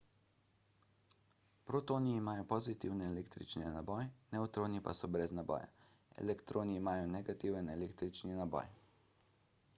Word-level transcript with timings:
protoni 1.67 2.13
imajo 2.21 2.45
pozitivni 2.53 3.05
električni 3.09 3.67
naboj 3.75 3.99
nevtroni 4.37 4.83
pa 4.89 4.97
so 5.01 5.11
brez 5.17 5.35
naboja 5.43 5.69
elektroni 6.25 6.81
imajo 6.83 7.09
negativni 7.19 7.75
električni 7.79 8.41
naboj 8.43 8.69